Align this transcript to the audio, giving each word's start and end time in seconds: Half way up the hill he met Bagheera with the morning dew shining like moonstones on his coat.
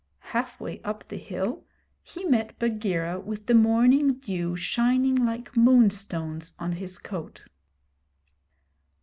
Half 0.33 0.59
way 0.59 0.81
up 0.83 1.07
the 1.07 1.17
hill 1.17 1.63
he 2.01 2.25
met 2.25 2.57
Bagheera 2.57 3.19
with 3.19 3.45
the 3.45 3.53
morning 3.53 4.13
dew 4.13 4.55
shining 4.55 5.13
like 5.23 5.55
moonstones 5.55 6.55
on 6.57 6.71
his 6.71 6.97
coat. 6.97 7.43